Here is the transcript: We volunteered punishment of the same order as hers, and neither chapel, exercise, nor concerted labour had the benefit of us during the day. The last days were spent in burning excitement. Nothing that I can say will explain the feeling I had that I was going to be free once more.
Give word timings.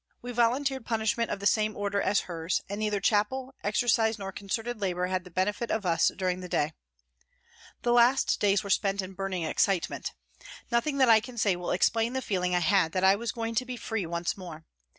We 0.23 0.31
volunteered 0.31 0.83
punishment 0.83 1.29
of 1.29 1.39
the 1.39 1.45
same 1.45 1.77
order 1.77 2.01
as 2.01 2.21
hers, 2.21 2.63
and 2.67 2.79
neither 2.79 2.99
chapel, 2.99 3.53
exercise, 3.63 4.17
nor 4.17 4.31
concerted 4.31 4.81
labour 4.81 5.05
had 5.05 5.25
the 5.25 5.29
benefit 5.29 5.69
of 5.69 5.85
us 5.85 6.11
during 6.17 6.39
the 6.39 6.49
day. 6.49 6.73
The 7.83 7.93
last 7.93 8.39
days 8.39 8.63
were 8.63 8.71
spent 8.71 9.03
in 9.03 9.13
burning 9.13 9.43
excitement. 9.43 10.13
Nothing 10.71 10.97
that 10.97 11.09
I 11.09 11.19
can 11.19 11.37
say 11.37 11.55
will 11.55 11.69
explain 11.69 12.13
the 12.13 12.21
feeling 12.23 12.55
I 12.55 12.61
had 12.61 12.93
that 12.93 13.03
I 13.03 13.15
was 13.15 13.31
going 13.31 13.53
to 13.53 13.63
be 13.63 13.77
free 13.77 14.07
once 14.07 14.35
more. 14.35 14.65